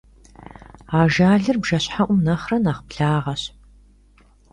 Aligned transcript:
Ажалыр 0.99 1.57
бжэщхьэӀум 1.61 2.19
нэхърэ 2.25 2.57
нэхь 2.63 2.81
благъэщ. 2.89 3.41